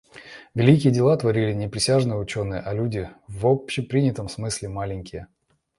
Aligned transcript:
Великие 0.55 0.91
дела 0.91 1.15
творили 1.15 1.53
не 1.53 1.67
присяжные 1.69 2.17
ученые, 2.17 2.59
а 2.59 2.73
люди, 2.73 3.11
в 3.27 3.45
общепринятом 3.45 4.29
смысле, 4.29 4.67
маленькие. 4.67 5.27